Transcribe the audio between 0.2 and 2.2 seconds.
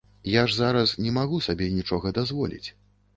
Я ж зараз не магу сабе нічога